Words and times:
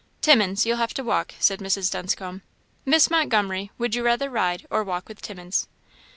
"Timmins, 0.19 0.65
you'll 0.65 0.77
have 0.77 0.95
to 0.95 1.03
walk," 1.03 1.35
said 1.37 1.59
Mrs. 1.59 1.91
Dunscombe. 1.91 2.41
"Miss 2.87 3.11
Montgomery, 3.11 3.69
would 3.77 3.93
you 3.93 4.01
rather 4.01 4.31
ride, 4.31 4.65
or 4.71 4.83
walk 4.83 5.07
with 5.07 5.21
Timmins?" 5.21 5.67